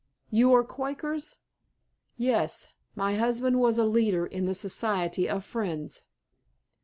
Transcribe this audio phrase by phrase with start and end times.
[0.31, 1.37] "You are Quakers?"
[2.17, 2.73] "Yes.
[2.95, 6.05] My husband was a leader in the Society of Friends."